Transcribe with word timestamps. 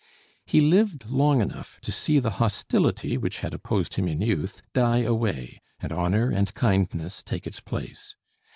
He 0.47 0.61
lived 0.61 1.05
long 1.11 1.41
enough 1.41 1.77
to 1.81 1.91
see 1.91 2.17
the 2.17 2.31
hostility 2.41 3.19
which 3.19 3.41
had 3.41 3.53
opposed 3.53 3.93
him 3.93 4.07
in 4.07 4.19
youth 4.19 4.63
die 4.73 5.01
away, 5.03 5.61
and 5.79 5.91
honor 5.91 6.31
and 6.31 6.51
kindness 6.55 7.21
take 7.21 7.45
its 7.45 7.59
place. 7.59 8.15